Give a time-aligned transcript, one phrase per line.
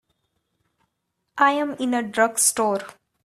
[1.37, 2.79] I'm in a drugstore.